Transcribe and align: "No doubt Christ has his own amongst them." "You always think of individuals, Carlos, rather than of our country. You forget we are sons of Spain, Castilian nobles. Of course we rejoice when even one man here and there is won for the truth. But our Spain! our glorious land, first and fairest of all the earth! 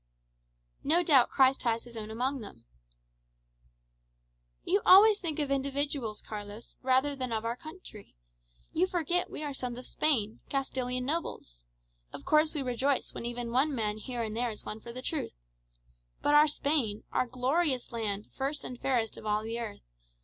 "No 0.83 1.03
doubt 1.03 1.29
Christ 1.29 1.61
has 1.61 1.83
his 1.83 1.95
own 1.95 2.09
amongst 2.09 2.41
them." 2.41 2.65
"You 4.63 4.81
always 4.83 5.19
think 5.19 5.37
of 5.37 5.51
individuals, 5.51 6.23
Carlos, 6.23 6.75
rather 6.81 7.15
than 7.15 7.31
of 7.31 7.45
our 7.45 7.55
country. 7.55 8.15
You 8.73 8.87
forget 8.87 9.29
we 9.29 9.43
are 9.43 9.53
sons 9.53 9.77
of 9.77 9.85
Spain, 9.85 10.39
Castilian 10.49 11.05
nobles. 11.05 11.65
Of 12.13 12.25
course 12.25 12.55
we 12.55 12.63
rejoice 12.63 13.13
when 13.13 13.27
even 13.27 13.51
one 13.51 13.75
man 13.75 13.99
here 13.99 14.23
and 14.23 14.35
there 14.35 14.49
is 14.49 14.65
won 14.65 14.79
for 14.79 14.91
the 14.91 15.03
truth. 15.03 15.33
But 16.23 16.33
our 16.33 16.47
Spain! 16.47 17.03
our 17.11 17.27
glorious 17.27 17.91
land, 17.91 18.25
first 18.35 18.63
and 18.63 18.81
fairest 18.81 19.17
of 19.17 19.27
all 19.27 19.43
the 19.43 19.59
earth! 19.59 19.81